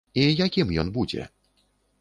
[0.21, 1.29] І якім ён будзе?